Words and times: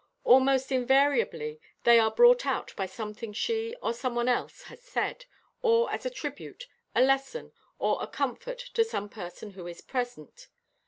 Almost 0.23 0.71
invariably 0.71 1.59
they 1.83 1.99
are 1.99 2.09
brought 2.09 2.43
out 2.43 2.73
by 2.75 2.87
something 2.87 3.33
she 3.33 3.75
or 3.83 3.93
someone 3.93 4.27
else 4.27 4.63
has 4.63 4.81
said, 4.81 5.25
or 5.61 5.91
as 5.93 6.07
a 6.07 6.09
tribute, 6.09 6.65
a 6.95 7.01
lesson 7.03 7.51
or 7.77 8.01
a 8.01 8.07
comfort 8.07 8.57
to 8.57 8.83
some 8.83 9.09
person 9.09 9.51
who 9.51 9.67
is 9.67 9.79
present. 9.81 10.47